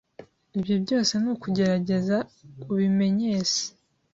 Iyo 0.59 0.75
byose 0.83 1.13
ni 1.17 1.27
ukukugerageza 1.33 2.17
ubimenyes 2.71 3.51